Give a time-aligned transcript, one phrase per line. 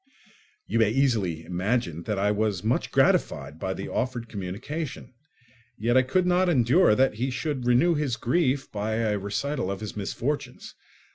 [0.65, 5.13] You may easily imagine that I was much gratified by the offered communication,
[5.77, 9.79] yet I could not endure that he should renew his grief by a recital of
[9.79, 10.73] his misfortunes.